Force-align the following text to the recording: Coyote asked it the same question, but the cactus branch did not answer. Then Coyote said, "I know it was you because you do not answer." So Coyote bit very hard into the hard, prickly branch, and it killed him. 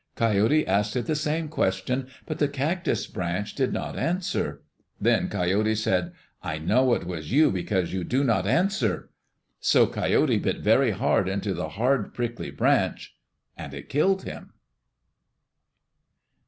Coyote 0.15 0.65
asked 0.65 0.95
it 0.95 1.05
the 1.05 1.15
same 1.15 1.47
question, 1.47 2.07
but 2.25 2.39
the 2.39 2.47
cactus 2.47 3.05
branch 3.05 3.53
did 3.53 3.71
not 3.71 3.99
answer. 3.99 4.63
Then 4.99 5.29
Coyote 5.29 5.75
said, 5.75 6.13
"I 6.41 6.57
know 6.57 6.95
it 6.95 7.05
was 7.05 7.31
you 7.31 7.51
because 7.51 7.93
you 7.93 8.03
do 8.03 8.23
not 8.23 8.47
answer." 8.47 9.11
So 9.59 9.85
Coyote 9.85 10.39
bit 10.39 10.61
very 10.61 10.89
hard 10.89 11.29
into 11.29 11.53
the 11.53 11.69
hard, 11.77 12.15
prickly 12.15 12.49
branch, 12.49 13.15
and 13.55 13.75
it 13.75 13.89
killed 13.89 14.23
him. 14.23 14.53